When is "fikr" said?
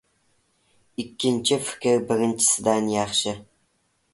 1.67-1.97